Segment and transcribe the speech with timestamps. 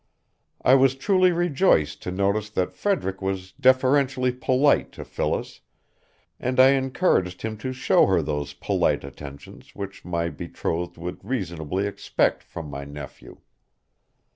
[0.63, 5.61] I was truly rejoiced to notice that Frederick was deferentially polite to Phyllis,
[6.39, 11.85] and I encouraged him to show her those polite attentions which my betrothed would reasonably
[11.85, 13.41] expect from my nephew.